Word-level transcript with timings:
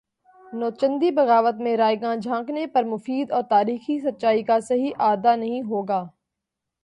نوچندی 0.45 1.09
بغاوت 1.11 1.55
میں 1.63 1.75
رائیگاں 1.77 2.15
جھانکنے 2.15 2.65
پر 2.67 2.83
مفید 2.83 3.31
اور 3.31 3.43
تاریخی 3.49 3.99
سچائی 3.99 4.43
کا 4.43 4.59
صحیح 4.59 4.91
اعادہ 4.99 5.35
نہیں 5.35 5.61
ہو 5.63 5.81
گا 5.83 6.01